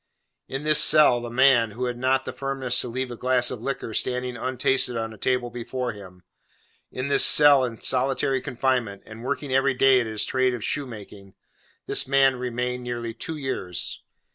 [0.47, 3.61] In this cell, the man, who had not the firmness to leave a glass of
[3.61, 9.53] liquor standing untasted on a table before him—in this cell, in solitary confinement, and working
[9.53, 11.35] every day at his trade of shoemaking,
[11.85, 14.01] this man remained nearly two years.